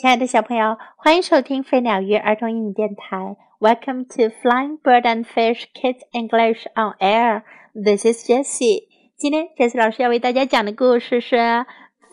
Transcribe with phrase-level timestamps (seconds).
[0.00, 3.36] 亲爱的小朋友，欢迎收听飞鸟鱼儿童英语电台。
[3.58, 7.42] Welcome to Flying Bird and Fish Kids English on Air.
[7.74, 8.88] This is Jessie.
[9.18, 11.36] 今天 Jessie 老师要为大家讲的故事是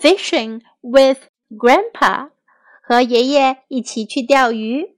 [0.01, 2.31] Fishing with Grandpa，
[2.83, 4.97] 和爷爷一起去钓鱼。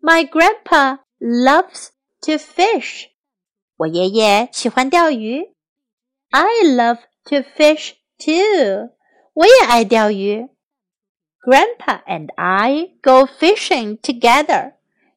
[0.00, 1.90] My grandpa loves
[2.22, 3.04] to fish.
[3.76, 5.54] 我爷爷喜欢钓鱼。
[6.32, 8.90] I love to fish too.
[9.34, 10.48] 我也爱钓鱼。
[11.44, 14.74] Grandpa and I go fishing together.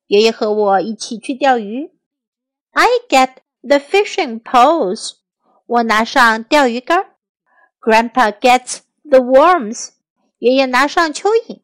[0.07, 1.91] 爷爷和我一起去钓鱼。
[2.71, 5.17] I get the fishing poles.
[5.67, 7.05] 我拿上钓鱼竿。
[7.79, 9.89] Grandpa gets the worms.
[10.39, 11.59] 爷爷拿上蚯蚓。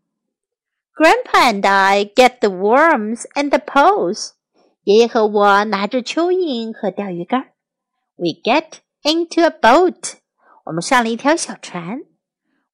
[0.94, 4.34] Grandpa and I get the worms and the poles.
[4.84, 7.54] 爷爷和我拿着蚯蚓和钓鱼竿。
[8.16, 10.18] We get into a boat.
[10.66, 12.11] 我们上了一条小船。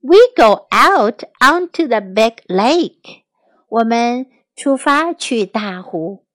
[0.10, 3.26] we go out onto the big lake.
[3.68, 6.26] 我们出发去大湖。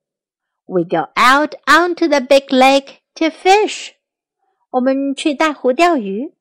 [0.67, 3.93] We go out onto the big lake to fish.
[4.73, 6.35] 我们去大湖钓鱼。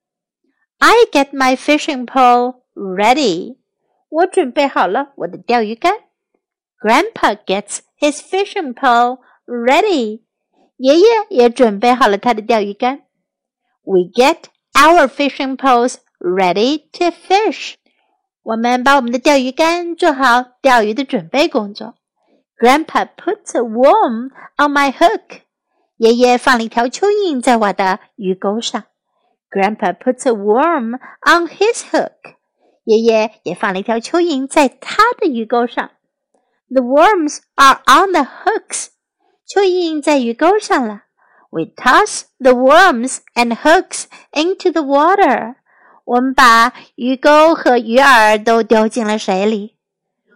[0.79, 3.55] I get my fishing pole ready.
[4.09, 5.93] 我准备好了我的钓鱼竿。
[6.81, 10.23] Grandpa gets his fishing pole ready.
[10.75, 13.03] 爷爷也准备好了他的钓鱼竿。
[13.83, 17.17] We get our fishing poles ready to fish?
[17.27, 17.75] fish。
[18.43, 21.95] 我们把我们的钓鱼竿做好钓鱼的准备工作。
[22.57, 25.41] Grandpa put a worm on my hook.
[29.49, 31.91] Grandpa put a worm on his hook.
[31.91, 32.35] hook。
[32.83, 35.91] 爷爷也放了一条蚯蚓在他的鱼钩上。
[36.69, 38.87] The worms are on the hooks。
[39.47, 41.03] 蚯蚓在鱼钩上了。
[41.51, 45.55] We toss the worms and hooks into the water.
[46.05, 49.77] 我们把鱼钩和鱼饵都丢进了水里。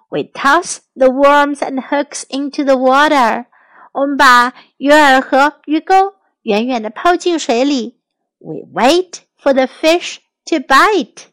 [0.10, 3.46] We toss the worms and hooks into the water。
[3.92, 6.14] 我们把鱼饵和鱼钩
[6.44, 8.00] 远远地抛进水里。
[8.40, 11.26] We wait for the fish to bite。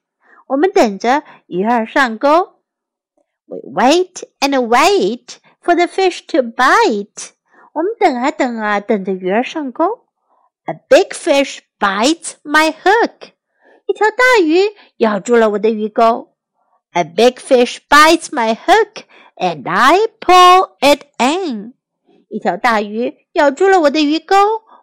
[0.46, 2.60] 我们等着鱼儿上钩。
[3.46, 7.30] We wait and wait for the fish to bite。
[7.72, 10.06] 我们等啊等啊，等着鱼儿上钩。
[10.64, 13.32] A big fish bites my hook。
[13.86, 14.60] 一条大鱼
[14.98, 16.34] 咬住了我的鱼钩。
[16.92, 19.04] A big fish bites my hook
[19.36, 21.74] and I pull it in。
[22.28, 24.36] 一条大鱼咬住了我的鱼钩，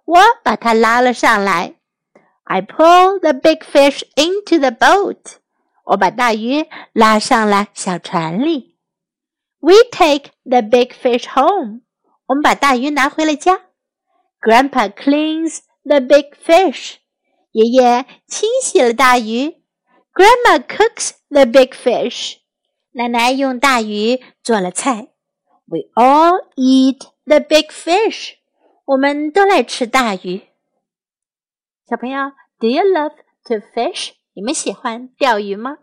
[0.06, 1.76] 我把它拉了上来。
[2.44, 5.38] I pull the big fish into the boat。
[5.86, 8.76] 我把大鱼拉上了小船里。
[9.60, 11.82] We take the big fish home。
[12.28, 13.62] 我们把大鱼拿回了家。
[14.42, 16.96] Grandpa cleans the big fish。
[17.60, 19.58] 爷爷清洗了大鱼。
[20.14, 22.38] Grandma cooks the big fish。
[22.92, 25.10] 奶奶用大鱼做了菜。
[25.66, 28.36] We all eat the big fish。
[28.86, 30.44] 我们都来吃大鱼。
[31.86, 34.12] 小朋友，Do you love to fish？
[34.32, 35.80] 你们喜欢钓鱼吗？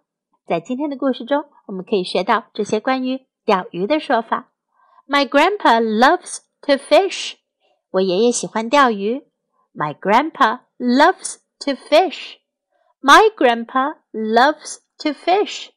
[0.46, 4.50] 在今天的故事中，我们可以学到这些关于钓鱼的说法。
[5.06, 7.34] My grandpa loves to fish。
[7.90, 9.26] 我爷爷喜欢钓鱼。
[9.74, 12.38] My grandpa loves to fish.
[13.02, 15.70] My grandpa loves to fish.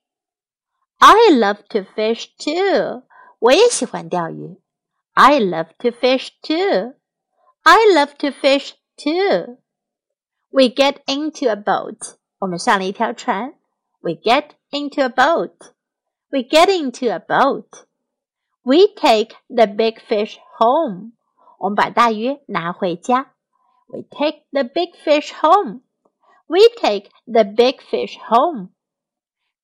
[1.01, 3.03] I love to fish too.
[3.39, 4.57] 我也喜欢钓鱼.
[5.13, 6.95] I love to fish too.
[7.63, 9.57] I love to fish too.
[10.49, 12.15] We get into a boat.
[12.39, 13.53] 我们上了一条船.
[14.01, 15.73] We get into a boat.
[16.31, 17.85] We get into a boat.
[18.63, 21.13] We take the big fish home.
[21.59, 23.33] 我们把大鱼拿回家。
[23.91, 25.81] we take the big fish home.
[26.47, 28.69] We take the big fish home.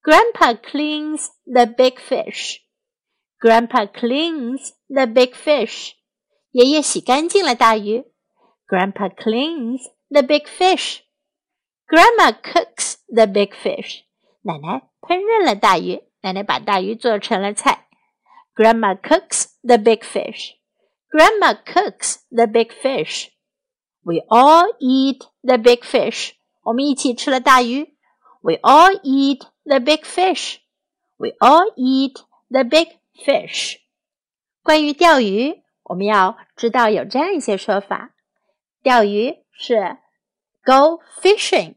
[0.04, 2.62] Grandpa cleans the big fish.
[3.40, 5.94] Grandpa cleans the big fish.
[6.52, 8.06] 爷爷洗干净了大鱼。
[8.68, 11.02] Grandpa cleans the big fish.
[11.88, 14.02] Grandma cooks the big fish.
[14.42, 16.02] 奶奶烹饪了大鱼。
[16.22, 17.88] 奶奶把大鱼做成了菜。
[18.56, 20.54] Grandma cooks the big fish.
[21.10, 23.35] Grandma cooks the big fish.
[24.06, 26.34] We all eat the big fish.
[26.62, 27.96] 我们一起吃了大鱼。
[28.42, 30.58] We all eat the big fish.
[31.18, 33.78] We all eat the big fish.
[34.62, 38.14] 关于钓鱼，我们要知道有这样一些说法。
[38.84, 39.98] 钓鱼是
[40.64, 41.74] go fishing，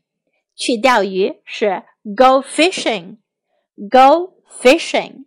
[0.54, 5.24] 去钓鱼是 go fishing，go fishing。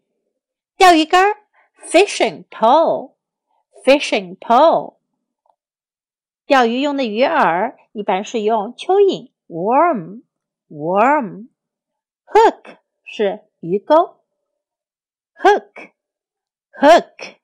[0.77, 1.35] 钓鱼竿
[1.83, 5.00] fishing pole，fishing pole。
[6.51, 10.23] 钓鱼用的鱼饵一般是用蚯蚓 （worm）、
[10.67, 11.47] worm。
[12.25, 12.75] hook
[13.05, 14.17] 是鱼钩
[15.41, 15.91] ，hook、
[16.77, 17.35] hook。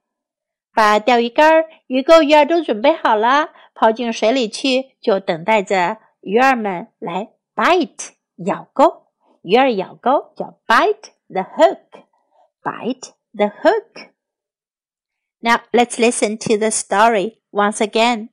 [0.73, 8.09] 把钓鱼竿、鱼钩、鱼饵都准备好了，抛进水里去，就等待着鱼儿们来 bite
[8.45, 9.07] 咬钩。
[9.41, 14.09] 鱼儿咬钩叫 bite the hook，bite the hook。
[15.39, 18.31] Now let's listen to the story once again.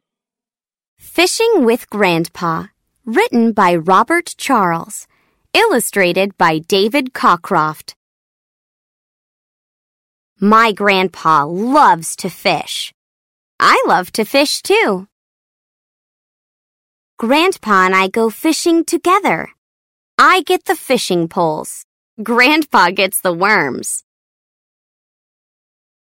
[0.99, 2.65] Fishing with Grandpa,
[3.05, 5.07] written by Robert Charles,
[5.53, 7.95] illustrated by David Cockcroft.
[10.41, 12.93] My grandpa loves to fish.
[13.61, 15.07] I love to fish too.
[17.19, 19.51] Grandpa and I go fishing together.
[20.19, 21.85] I get the fishing poles.
[22.23, 24.03] Grandpa gets the worms.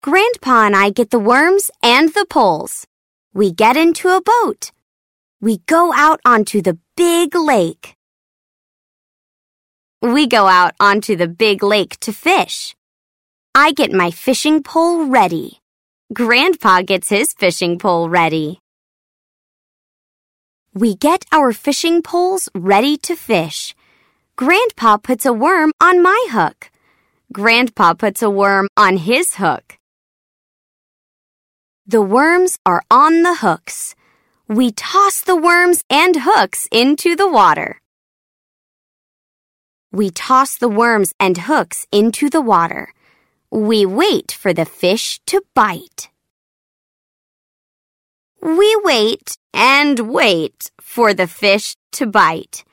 [0.04, 2.86] Grandpa and I get the worms and the poles.
[3.34, 4.72] We get into a boat.
[5.42, 7.96] We go out onto the big lake.
[10.02, 12.76] We go out onto the big lake to fish.
[13.56, 15.62] I get my fishing pole ready.
[16.14, 18.60] Grandpa gets his fishing pole ready.
[20.74, 23.74] We get our fishing poles ready to fish.
[24.36, 26.70] Grandpa puts a worm on my hook.
[27.32, 29.78] Grandpa puts a worm on his hook.
[31.88, 33.96] The worms are on the hooks.
[34.50, 37.80] We toss the worms and hooks into the water.
[39.92, 42.92] We toss the worms and hooks into the water.
[43.52, 46.10] We wait for the fish to bite.
[48.42, 52.64] We wait and wait for the fish to bite.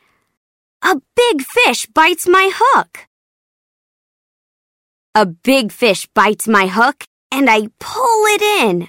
[0.80, 3.06] A big fish bites my hook.
[5.14, 8.88] A big fish bites my hook and I pull it in.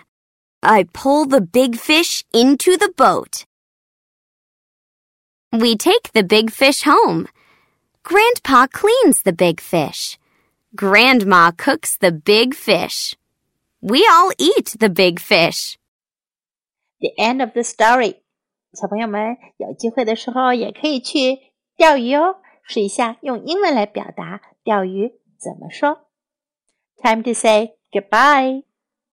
[0.64, 3.46] I pull the big fish into the boat.
[5.52, 7.28] We take the big fish home.
[8.04, 10.18] Grandpa cleans the big fish.
[10.76, 13.16] Grandma cooks the big fish.
[13.82, 15.78] We all eat the big fish.
[17.00, 18.16] The end of the story.
[18.74, 21.40] 小朋友们有机会的时候也可以去
[21.76, 22.38] 钓鱼哦。
[22.64, 26.08] 试一下用英文来表达钓鱼怎么说。
[27.02, 28.67] Time to say goodbye.